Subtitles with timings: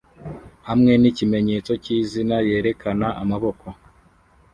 [0.67, 3.65] hamwe nikimenyetso cyizina yerekana amaboko